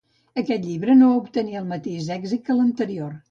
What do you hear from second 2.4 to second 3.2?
que l'anterior.